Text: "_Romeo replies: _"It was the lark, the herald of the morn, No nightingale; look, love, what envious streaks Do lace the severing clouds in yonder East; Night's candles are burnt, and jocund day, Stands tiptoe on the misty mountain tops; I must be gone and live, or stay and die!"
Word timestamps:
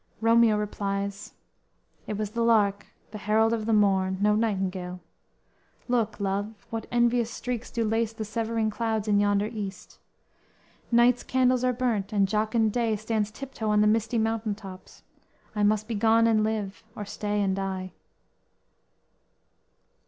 "_Romeo 0.19 0.57
replies: 0.57 1.33
_"It 2.07 2.17
was 2.17 2.31
the 2.31 2.41
lark, 2.41 2.87
the 3.11 3.19
herald 3.19 3.53
of 3.53 3.67
the 3.67 3.71
morn, 3.71 4.17
No 4.19 4.33
nightingale; 4.33 4.99
look, 5.87 6.19
love, 6.19 6.65
what 6.71 6.87
envious 6.91 7.29
streaks 7.29 7.69
Do 7.69 7.85
lace 7.85 8.11
the 8.11 8.25
severing 8.25 8.71
clouds 8.71 9.07
in 9.07 9.19
yonder 9.19 9.45
East; 9.45 9.99
Night's 10.91 11.21
candles 11.21 11.63
are 11.63 11.71
burnt, 11.71 12.11
and 12.11 12.27
jocund 12.27 12.73
day, 12.73 12.95
Stands 12.95 13.29
tiptoe 13.29 13.69
on 13.69 13.81
the 13.81 13.85
misty 13.85 14.17
mountain 14.17 14.55
tops; 14.55 15.03
I 15.55 15.61
must 15.61 15.87
be 15.87 15.93
gone 15.93 16.25
and 16.25 16.43
live, 16.43 16.83
or 16.95 17.05
stay 17.05 17.39
and 17.39 17.55
die!" 17.55 17.91